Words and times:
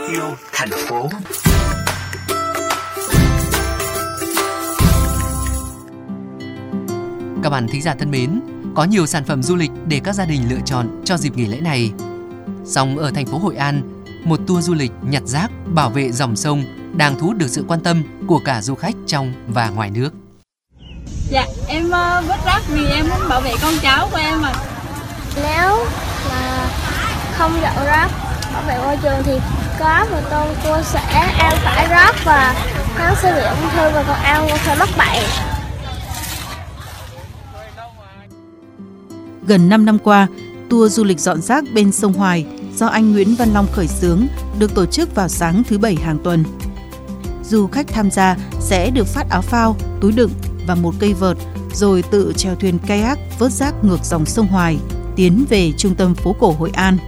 Radio 0.00 0.22
thành 0.52 0.68
phố. 0.88 1.08
Các 7.42 7.50
bạn 7.50 7.66
thính 7.72 7.82
giả 7.82 7.94
thân 7.98 8.10
mến, 8.10 8.40
có 8.74 8.84
nhiều 8.84 9.06
sản 9.06 9.24
phẩm 9.24 9.42
du 9.42 9.56
lịch 9.56 9.70
để 9.88 10.00
các 10.04 10.14
gia 10.14 10.24
đình 10.24 10.50
lựa 10.50 10.60
chọn 10.64 11.02
cho 11.04 11.16
dịp 11.16 11.36
nghỉ 11.36 11.46
lễ 11.46 11.60
này. 11.60 11.92
Song 12.64 12.98
ở 12.98 13.10
thành 13.14 13.26
phố 13.26 13.38
Hội 13.38 13.56
An, 13.56 14.04
một 14.24 14.40
tour 14.46 14.66
du 14.66 14.74
lịch 14.74 14.92
nhặt 15.02 15.22
rác 15.26 15.50
bảo 15.66 15.90
vệ 15.90 16.12
dòng 16.12 16.36
sông 16.36 16.64
đang 16.96 17.18
thu 17.18 17.26
hút 17.26 17.36
được 17.36 17.48
sự 17.48 17.64
quan 17.68 17.80
tâm 17.80 18.02
của 18.26 18.40
cả 18.44 18.62
du 18.62 18.74
khách 18.74 18.94
trong 19.06 19.32
và 19.48 19.68
ngoài 19.68 19.90
nước. 19.90 20.10
Dạ, 21.30 21.44
em 21.68 21.86
uh, 21.86 22.28
vứt 22.28 22.44
rác 22.46 22.60
vì 22.68 22.86
em 22.86 23.08
muốn 23.08 23.28
bảo 23.28 23.40
vệ 23.40 23.52
con 23.62 23.74
cháu 23.82 24.08
của 24.12 24.18
em 24.18 24.42
mà. 24.42 24.52
Nếu 25.36 25.86
mà 26.30 26.68
không 27.32 27.52
dọn 27.62 27.86
rác 27.86 28.08
bảo 28.54 28.62
vệ 28.66 28.78
môi 28.78 28.96
trường 29.02 29.22
thì 29.24 29.32
có 29.80 30.06
và 30.10 30.22
con 30.30 30.54
cô 30.64 30.82
sẽ 30.82 31.00
ăn 31.00 31.56
phải 31.64 31.88
rác 31.88 32.14
và 32.24 32.54
kháng 32.94 33.14
sẽ 33.22 33.32
bị 33.32 33.40
ung 33.40 33.70
thư 33.70 33.90
và 33.94 34.04
còn 34.08 34.16
ăn 34.22 34.48
sẽ 34.64 34.76
mắc 34.78 34.88
bệnh. 34.98 35.24
Gần 39.46 39.68
5 39.68 39.84
năm 39.84 39.98
qua, 39.98 40.26
tour 40.70 40.92
du 40.92 41.04
lịch 41.04 41.20
dọn 41.20 41.42
rác 41.42 41.64
bên 41.74 41.92
sông 41.92 42.12
Hoài 42.12 42.46
do 42.76 42.86
anh 42.86 43.12
Nguyễn 43.12 43.34
Văn 43.34 43.48
Long 43.54 43.66
khởi 43.72 43.86
xướng 43.86 44.26
được 44.58 44.74
tổ 44.74 44.86
chức 44.86 45.14
vào 45.14 45.28
sáng 45.28 45.62
thứ 45.68 45.78
bảy 45.78 45.96
hàng 45.96 46.18
tuần. 46.24 46.44
Du 47.44 47.66
khách 47.66 47.88
tham 47.88 48.10
gia 48.10 48.36
sẽ 48.60 48.90
được 48.90 49.06
phát 49.06 49.26
áo 49.30 49.42
phao, 49.42 49.76
túi 50.00 50.12
đựng 50.12 50.30
và 50.66 50.74
một 50.74 50.94
cây 50.98 51.14
vợt 51.14 51.36
rồi 51.74 52.02
tự 52.10 52.32
chèo 52.36 52.54
thuyền 52.54 52.78
kayak 52.86 53.18
vớt 53.38 53.52
rác 53.52 53.74
ngược 53.84 54.04
dòng 54.04 54.26
sông 54.26 54.46
Hoài 54.46 54.78
tiến 55.16 55.44
về 55.48 55.72
trung 55.78 55.94
tâm 55.94 56.14
phố 56.14 56.34
cổ 56.40 56.54
Hội 56.58 56.70
An. 56.74 56.98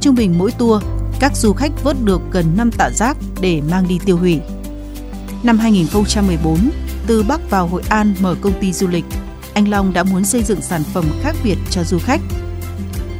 Trung 0.00 0.14
bình 0.14 0.38
mỗi 0.38 0.50
tour, 0.50 0.82
các 1.20 1.36
du 1.36 1.52
khách 1.52 1.70
vớt 1.82 1.96
được 2.04 2.20
gần 2.32 2.44
5 2.56 2.70
tạ 2.78 2.90
rác 2.90 3.16
để 3.40 3.60
mang 3.70 3.88
đi 3.88 3.98
tiêu 4.04 4.16
hủy. 4.16 4.40
Năm 5.42 5.58
2014, 5.58 6.70
từ 7.06 7.22
Bắc 7.22 7.50
vào 7.50 7.66
Hội 7.66 7.82
An 7.88 8.14
mở 8.20 8.36
công 8.40 8.60
ty 8.60 8.72
du 8.72 8.88
lịch, 8.88 9.04
anh 9.54 9.68
Long 9.68 9.92
đã 9.92 10.02
muốn 10.02 10.24
xây 10.24 10.42
dựng 10.42 10.62
sản 10.62 10.82
phẩm 10.94 11.04
khác 11.22 11.36
biệt 11.44 11.56
cho 11.70 11.84
du 11.84 11.98
khách. 11.98 12.20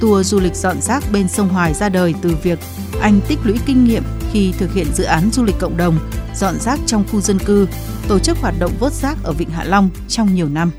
Tour 0.00 0.26
du 0.26 0.40
lịch 0.40 0.54
dọn 0.54 0.80
rác 0.80 1.04
bên 1.12 1.28
sông 1.28 1.48
Hoài 1.48 1.74
ra 1.74 1.88
đời 1.88 2.14
từ 2.22 2.36
việc 2.42 2.58
anh 3.00 3.20
tích 3.28 3.38
lũy 3.44 3.58
kinh 3.66 3.84
nghiệm 3.84 4.02
khi 4.32 4.52
thực 4.58 4.72
hiện 4.72 4.86
dự 4.94 5.04
án 5.04 5.30
du 5.32 5.44
lịch 5.44 5.56
cộng 5.60 5.76
đồng, 5.76 5.98
dọn 6.34 6.54
rác 6.60 6.78
trong 6.86 7.04
khu 7.12 7.20
dân 7.20 7.38
cư, 7.38 7.66
tổ 8.08 8.18
chức 8.18 8.38
hoạt 8.38 8.54
động 8.58 8.72
vớt 8.80 8.92
rác 8.92 9.16
ở 9.24 9.32
Vịnh 9.32 9.50
Hạ 9.50 9.64
Long 9.64 9.90
trong 10.08 10.34
nhiều 10.34 10.48
năm. 10.48 10.70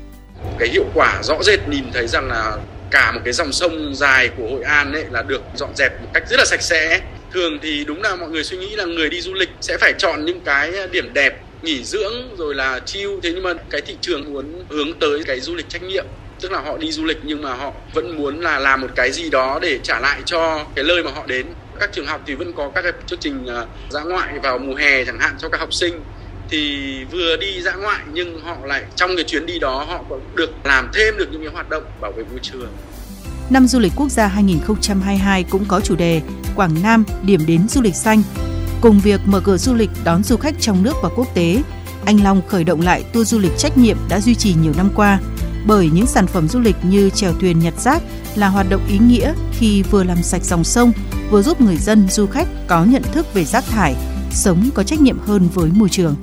Cái 0.58 0.68
hiệu 0.68 0.84
quả 0.94 1.22
rõ 1.22 1.34
rệt 1.42 1.68
nhìn 1.68 1.84
thấy 1.92 2.08
rằng 2.08 2.28
là 2.28 2.56
cả 2.90 3.12
một 3.12 3.20
cái 3.24 3.32
dòng 3.32 3.52
sông 3.52 3.94
dài 3.94 4.30
của 4.36 4.48
Hội 4.50 4.62
An 4.62 4.92
ấy 4.92 5.04
là 5.10 5.22
được 5.22 5.42
dọn 5.56 5.70
dẹp 5.76 6.02
một 6.02 6.08
cách 6.14 6.22
rất 6.30 6.36
là 6.38 6.44
sạch 6.44 6.62
sẽ. 6.62 7.00
Thường 7.32 7.58
thì 7.62 7.84
đúng 7.84 8.02
là 8.02 8.16
mọi 8.16 8.30
người 8.30 8.44
suy 8.44 8.56
nghĩ 8.56 8.76
là 8.76 8.84
người 8.84 9.10
đi 9.10 9.20
du 9.20 9.34
lịch 9.34 9.50
sẽ 9.60 9.78
phải 9.80 9.92
chọn 9.98 10.24
những 10.24 10.40
cái 10.40 10.72
điểm 10.92 11.10
đẹp, 11.14 11.40
nghỉ 11.62 11.84
dưỡng, 11.84 12.36
rồi 12.36 12.54
là 12.54 12.80
chill. 12.86 13.10
Thế 13.22 13.30
nhưng 13.34 13.42
mà 13.42 13.54
cái 13.70 13.80
thị 13.80 13.96
trường 14.00 14.32
muốn 14.32 14.64
hướng 14.68 14.92
tới 15.00 15.22
cái 15.26 15.40
du 15.40 15.54
lịch 15.54 15.68
trách 15.68 15.82
nhiệm, 15.82 16.04
tức 16.40 16.52
là 16.52 16.60
họ 16.60 16.76
đi 16.76 16.92
du 16.92 17.04
lịch 17.04 17.18
nhưng 17.22 17.42
mà 17.42 17.54
họ 17.54 17.72
vẫn 17.94 18.16
muốn 18.16 18.40
là 18.40 18.58
làm 18.58 18.80
một 18.80 18.90
cái 18.94 19.12
gì 19.12 19.30
đó 19.30 19.58
để 19.62 19.78
trả 19.82 20.00
lại 20.00 20.20
cho 20.24 20.64
cái 20.74 20.84
nơi 20.84 21.02
mà 21.02 21.10
họ 21.10 21.26
đến. 21.26 21.46
Các 21.80 21.90
trường 21.92 22.06
học 22.06 22.22
thì 22.26 22.34
vẫn 22.34 22.52
có 22.52 22.70
các 22.74 22.82
cái 22.82 22.92
chương 23.06 23.18
trình 23.18 23.46
à, 23.46 23.66
dã 23.90 24.00
ngoại 24.00 24.38
vào 24.42 24.58
mùa 24.58 24.74
hè 24.74 25.04
chẳng 25.04 25.18
hạn 25.18 25.34
cho 25.38 25.48
các 25.48 25.60
học 25.60 25.74
sinh. 25.74 26.00
Thì 26.48 26.88
vừa 27.12 27.36
đi 27.36 27.60
dã 27.60 27.72
ngoại 27.72 28.00
nhưng 28.12 28.40
họ 28.40 28.56
lại 28.64 28.84
trong 28.96 29.16
cái 29.16 29.24
chuyến 29.24 29.46
đi 29.46 29.58
đó 29.58 29.84
họ 29.88 30.04
cũng 30.08 30.20
được 30.34 30.50
làm 30.64 30.88
thêm 30.94 31.16
được 31.16 31.28
những 31.32 31.42
cái 31.42 31.52
hoạt 31.52 31.70
động 31.70 31.84
bảo 32.00 32.12
vệ 32.12 32.24
môi 32.30 32.38
trường. 32.42 32.68
Năm 33.50 33.66
du 33.66 33.78
lịch 33.78 33.92
quốc 33.96 34.08
gia 34.08 34.26
2022 34.26 35.44
cũng 35.50 35.64
có 35.68 35.80
chủ 35.80 35.96
đề 35.96 36.20
Quảng 36.56 36.82
Nam 36.82 37.04
điểm 37.22 37.40
đến 37.46 37.68
du 37.68 37.80
lịch 37.80 37.94
xanh. 37.94 38.22
Cùng 38.80 39.00
việc 39.00 39.20
mở 39.24 39.40
cửa 39.40 39.56
du 39.56 39.74
lịch 39.74 39.90
đón 40.04 40.22
du 40.22 40.36
khách 40.36 40.54
trong 40.60 40.82
nước 40.82 40.96
và 41.02 41.08
quốc 41.16 41.26
tế, 41.34 41.62
anh 42.04 42.22
Long 42.22 42.42
khởi 42.48 42.64
động 42.64 42.80
lại 42.80 43.02
tour 43.12 43.28
du 43.28 43.38
lịch 43.38 43.58
trách 43.58 43.78
nhiệm 43.78 43.96
đã 44.08 44.20
duy 44.20 44.34
trì 44.34 44.54
nhiều 44.54 44.72
năm 44.76 44.90
qua 44.94 45.20
bởi 45.66 45.90
những 45.94 46.06
sản 46.06 46.26
phẩm 46.26 46.48
du 46.48 46.60
lịch 46.60 46.76
như 46.82 47.10
chèo 47.10 47.32
thuyền 47.40 47.58
nhặt 47.58 47.74
rác 47.80 48.02
là 48.34 48.48
hoạt 48.48 48.70
động 48.70 48.86
ý 48.88 48.98
nghĩa 48.98 49.34
khi 49.52 49.82
vừa 49.82 50.04
làm 50.04 50.22
sạch 50.22 50.44
dòng 50.44 50.64
sông, 50.64 50.92
vừa 51.30 51.42
giúp 51.42 51.60
người 51.60 51.76
dân 51.76 52.08
du 52.08 52.26
khách 52.26 52.48
có 52.66 52.84
nhận 52.84 53.02
thức 53.02 53.34
về 53.34 53.44
rác 53.44 53.64
thải, 53.64 53.94
sống 54.30 54.70
có 54.74 54.82
trách 54.82 55.00
nhiệm 55.00 55.18
hơn 55.18 55.48
với 55.54 55.70
môi 55.74 55.88
trường. 55.88 56.16